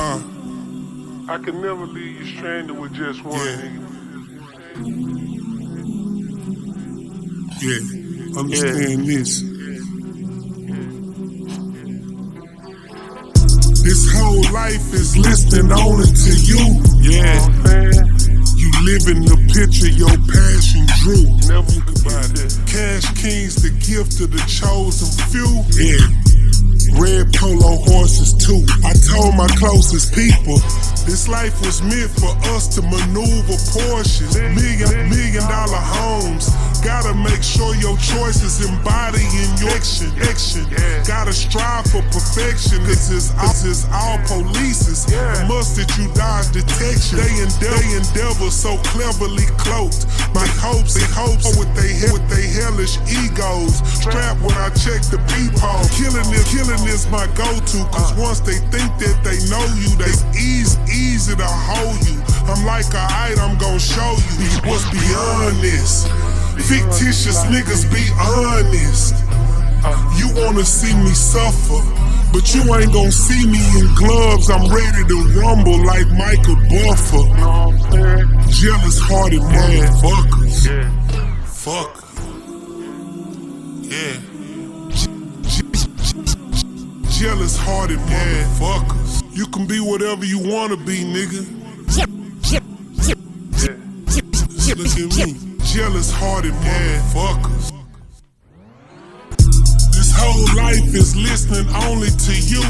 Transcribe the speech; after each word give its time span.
Uh, 0.00 0.22
I 1.28 1.38
can 1.42 1.60
never 1.60 1.84
leave 1.86 2.20
you 2.20 2.26
stranded 2.26 2.78
with 2.78 2.92
just 2.94 3.24
one 3.24 3.36
Yeah. 3.36 3.88
yeah, 7.60 8.38
understand 8.38 9.06
this. 9.06 9.42
This 13.82 14.12
whole 14.14 14.52
life 14.52 14.92
is 14.94 15.16
listening 15.16 15.72
only 15.72 16.06
to 16.06 16.32
you. 16.46 16.62
Yeah, 17.02 17.42
you 18.54 18.70
live 18.86 19.08
in 19.08 19.24
the 19.26 19.36
picture 19.50 19.88
your 19.90 20.14
passion 20.30 20.86
drew. 21.02 21.24
never 21.50 21.72
forget 21.90 22.30
that. 22.38 22.54
Cash 22.70 23.06
King's 23.20 23.56
the 23.62 23.70
gift 23.82 24.20
of 24.20 24.30
the 24.30 24.42
chosen 24.46 25.10
few. 25.26 25.64
Yeah. 25.74 26.17
Red 26.98 27.32
polo 27.32 27.78
horses 27.86 28.34
too. 28.34 28.66
I 28.84 28.92
told 29.06 29.34
my 29.38 29.46
closest 29.54 30.12
people, 30.14 30.58
this 31.06 31.28
life 31.28 31.54
was 31.62 31.80
meant 31.80 32.10
for 32.18 32.34
us 32.54 32.66
to 32.74 32.82
maneuver 32.82 33.56
Porsches, 33.70 34.34
million 34.54 35.08
million 35.08 35.42
dollar 35.46 35.78
homes. 35.78 36.50
Gotta 36.84 37.14
make 37.14 37.42
sure 37.42 37.74
your 37.76 37.96
choices 37.98 38.62
embody 38.62 39.22
in 39.34 39.50
your 39.58 39.74
action. 39.74 40.10
action. 40.26 40.66
Gotta 41.06 41.32
strive 41.32 41.86
for 41.90 42.02
perfection. 42.14 42.78
Cause 42.86 43.10
it's 43.10 43.30
all, 43.34 43.54
it's 43.66 43.84
all 43.90 44.18
polices. 44.30 45.06
Must 45.48 45.74
that 45.78 45.90
you 45.98 46.06
dodge 46.14 46.52
detection. 46.54 47.18
They 47.18 47.34
endeavor, 47.42 47.82
they 47.82 47.96
endeavor 47.98 48.50
so 48.50 48.78
cleverly 48.94 49.46
cloaked. 49.58 50.06
My 50.34 50.46
hopes 50.62 50.94
and 50.94 51.10
hopes 51.10 51.56
with 51.58 51.70
they 51.74 51.94
with 52.12 52.26
they 52.30 52.46
hellish 52.46 52.98
egos. 53.10 53.82
Strapped 53.98 54.42
when 54.42 54.54
I 54.58 54.70
check 54.74 55.02
the 55.10 55.18
peephole. 55.30 55.87
Killing 56.08 56.32
is 56.32 56.48
killing 56.48 56.88
is 56.88 57.06
my 57.10 57.26
go-to. 57.36 57.84
Cause 57.92 58.16
uh. 58.16 58.22
once 58.22 58.40
they 58.40 58.56
think 58.72 58.88
that 58.96 59.20
they 59.20 59.36
know 59.52 59.60
you, 59.76 59.92
they 60.00 60.08
easy 60.40 60.80
easy 60.88 61.36
to 61.36 61.44
hold 61.44 62.00
you. 62.08 62.16
I'm 62.48 62.64
like 62.64 62.88
a 62.96 63.04
item, 63.28 63.44
I'm 63.44 63.58
gonna 63.58 63.78
show 63.78 64.16
you 64.40 64.48
what's 64.64 64.88
beyond 64.88 65.60
this. 65.60 66.08
Fictitious 66.64 67.44
niggas 67.52 67.84
be 67.92 68.08
honest. 68.16 69.20
You 70.16 70.32
wanna 70.40 70.64
see 70.64 70.96
me 70.96 71.12
suffer, 71.12 71.84
but 72.32 72.54
you 72.54 72.64
ain't 72.72 72.90
gonna 72.90 73.12
see 73.12 73.44
me 73.44 73.60
in 73.76 73.94
gloves. 73.94 74.48
I'm 74.48 74.64
ready 74.72 75.04
to 75.12 75.16
rumble 75.36 75.76
like 75.84 76.08
Michael 76.16 76.56
Buffer. 76.72 77.20
You 77.20 77.36
know 77.36 77.68
what 77.68 77.84
I'm 77.84 77.92
saying? 77.92 78.48
Jealous 78.48 78.98
hearted 78.98 79.44
motherfuckers. 79.44 80.72
Yeah. 80.72 81.44
Fuck. 81.44 82.02
Yeah. 83.84 84.37
Jealous 87.18 87.56
hearted 87.56 87.98
motherfuckers. 87.98 89.22
You 89.36 89.46
can 89.48 89.66
be 89.66 89.80
whatever 89.80 90.24
you 90.24 90.38
wanna 90.38 90.76
be, 90.76 91.02
nigga. 91.02 91.42
Look 94.76 94.86
at 94.86 95.26
me. 95.26 95.56
Jealous 95.64 96.12
hearted 96.12 96.52
motherfuckers. 96.62 97.72
This 99.92 100.12
whole 100.14 100.46
life 100.56 100.94
is 100.94 101.16
listening 101.16 101.66
only 101.90 102.10
to 102.10 102.32
you. 102.38 102.62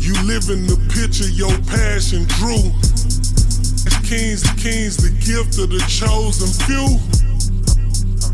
You 0.00 0.14
live 0.24 0.48
in 0.48 0.66
the 0.66 0.80
picture 0.88 1.28
your 1.28 1.52
passion 1.68 2.24
drew. 2.40 2.72
Kings, 4.08 4.42
kings, 4.56 4.96
the 4.96 5.10
gift 5.20 5.58
of 5.58 5.68
the 5.68 5.84
chosen 5.88 6.48
few. 6.64 6.88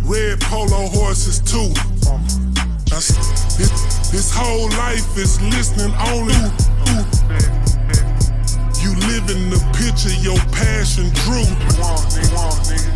Red 0.08 0.40
polo 0.42 0.86
horses 0.88 1.40
too. 1.40 1.72
That's- 2.88 3.42
This, 3.58 3.70
this 4.12 4.30
whole 4.34 4.68
life 4.78 5.16
is 5.16 5.40
listening 5.42 5.92
only. 6.12 6.36
You 8.82 8.90
live 9.08 9.30
in 9.30 9.48
the 9.50 9.60
picture 9.78 10.12
your 10.20 10.38
passion 10.52 11.08
drew. 11.24 11.44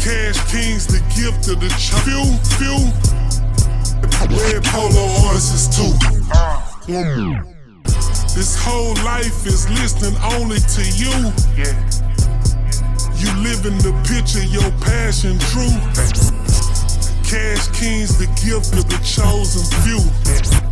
Cash 0.02 0.38
Kings, 0.52 0.86
the 0.86 1.00
gift 1.14 1.48
of 1.48 1.60
the 1.60 1.70
ch- 1.78 1.94
few, 2.04 2.24
few. 2.58 2.78
Red 4.28 4.64
polo 4.64 5.06
horses 5.22 5.68
too. 5.68 5.92
Uh, 6.32 6.60
This 8.34 8.56
whole 8.60 8.94
life 9.04 9.46
is 9.46 9.68
listening 9.70 10.16
only 10.36 10.58
to 10.58 10.82
you. 11.00 11.14
You 13.16 13.32
live 13.42 13.64
in 13.64 13.78
the 13.78 13.94
picture 14.06 14.44
your 14.44 14.70
passion 14.84 15.38
drew. 15.50 15.70
Cash 17.24 17.68
Kings, 17.78 18.18
the 18.18 18.26
gift 18.44 18.74
of 18.76 18.88
the 18.90 18.98
chosen 19.02 19.64
few. 19.82 20.65